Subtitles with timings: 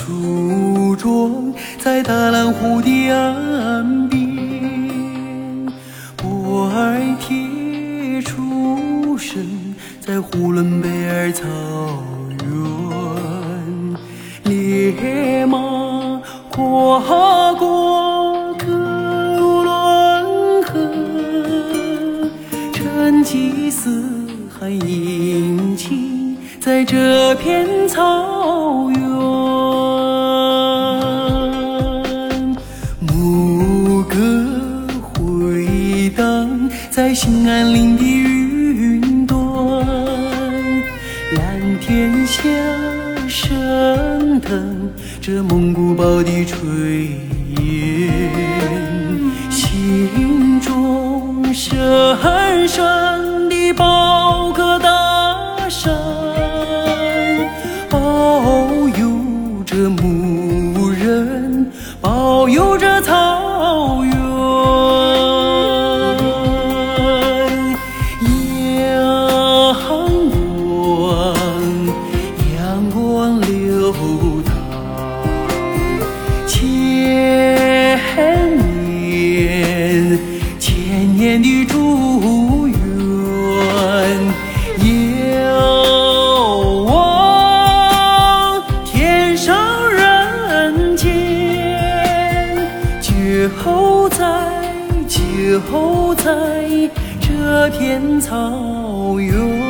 [0.00, 5.66] 初妆在大蓝湖的岸边
[6.24, 9.46] 我爱铁出生
[10.00, 11.46] 在呼伦贝尔草
[12.40, 13.94] 原
[14.44, 18.66] 烈马跨过克
[19.38, 20.72] 鲁伦河
[22.72, 24.02] 成吉思
[24.48, 29.59] 汗凝聚在这片草原。
[34.10, 34.16] 歌
[35.00, 39.38] 回荡在兴安岭的云端，
[41.36, 42.40] 蓝天下
[43.28, 46.56] 升腾着蒙古包的炊
[47.62, 48.32] 烟，
[49.48, 51.78] 心中深
[52.66, 53.09] 深
[96.22, 99.69] 在这片草原。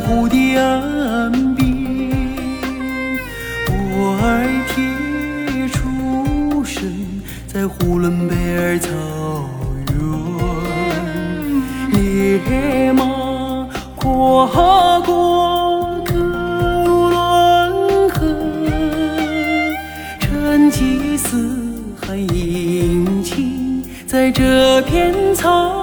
[0.00, 1.66] 湖的岸边，
[3.68, 4.24] 我儿
[4.68, 4.74] 铁
[5.68, 6.82] 出生
[7.46, 8.90] 在呼伦贝尔草
[11.90, 12.00] 原，
[12.40, 18.20] 烈马跨过克伦河，
[20.20, 25.75] 成吉思汗迎亲在这片草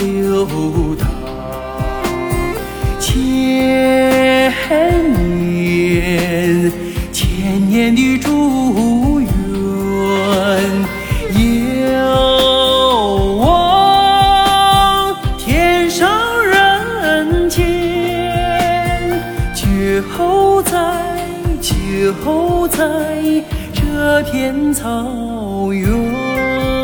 [0.00, 1.06] 流淌，
[2.98, 4.50] 千
[5.12, 6.72] 年，
[7.12, 9.28] 千年的祝愿，
[11.92, 12.00] 遥
[13.36, 16.08] 望天上
[16.46, 17.60] 人间，
[19.54, 19.66] 就
[20.62, 20.80] 在
[21.60, 22.80] 就在
[23.74, 26.79] 这片草原。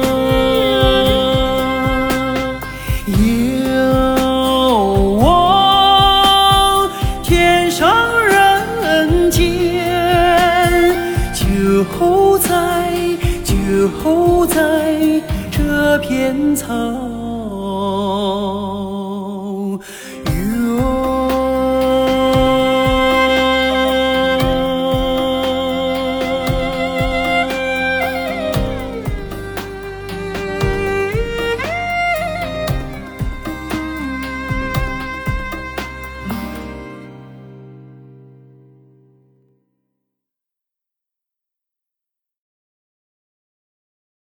[16.17, 17.06] 就在就在这片草。